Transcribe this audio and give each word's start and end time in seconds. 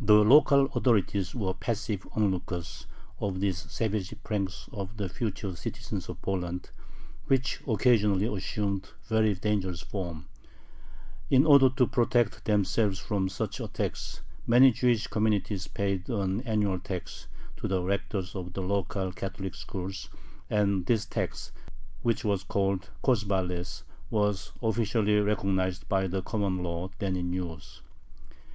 The 0.00 0.24
local 0.24 0.64
authorities 0.74 1.34
were 1.34 1.52
passive 1.52 2.06
onlookers 2.16 2.86
of 3.20 3.38
these 3.38 3.70
savage 3.70 4.14
pranks 4.24 4.66
of 4.72 4.96
the 4.96 5.10
future 5.10 5.54
citizens 5.56 6.08
of 6.08 6.22
Poland, 6.22 6.70
which 7.26 7.60
occasionally 7.68 8.34
assumed 8.34 8.88
very 9.06 9.34
dangerous 9.34 9.82
forms. 9.82 10.24
In 11.28 11.44
order 11.44 11.68
to 11.68 11.86
protect 11.86 12.46
themselves 12.46 12.98
from 12.98 13.28
such 13.28 13.60
attacks 13.60 14.22
many 14.46 14.72
Jewish 14.72 15.06
communities 15.06 15.66
paid 15.68 16.08
an 16.08 16.40
annual 16.44 16.78
tax 16.78 17.26
to 17.58 17.68
the 17.68 17.82
rectors 17.82 18.34
of 18.34 18.54
the 18.54 18.62
local 18.62 19.12
Catholic 19.12 19.54
schools, 19.54 20.08
and 20.48 20.86
this 20.86 21.04
tax, 21.04 21.52
which 22.00 22.24
was 22.24 22.42
called 22.42 22.88
kozubales, 23.04 23.82
was 24.08 24.52
officially 24.62 25.20
recognized 25.20 25.86
by 25.90 26.06
the 26.06 26.22
"common 26.22 26.62
law" 26.62 26.88
then 27.00 27.16
in 27.16 27.30
use. 27.34 27.82